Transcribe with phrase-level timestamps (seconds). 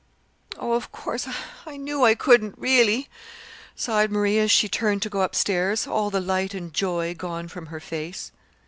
[0.57, 1.27] "Oh, of course,
[1.67, 3.07] I knew I couldn't really,"
[3.75, 7.47] sighed Marie, as she turned to go up stairs, all the light and joy gone
[7.47, 8.31] from her face.